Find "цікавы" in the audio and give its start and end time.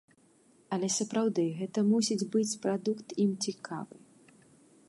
3.49-3.95